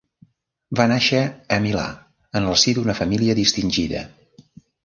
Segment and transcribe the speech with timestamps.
[0.79, 1.19] Va nàixer
[1.57, 1.85] a Milà,
[2.41, 4.03] en el si d'una família distingida.